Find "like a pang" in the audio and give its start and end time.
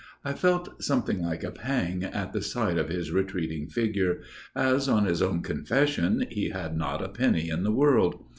1.21-2.03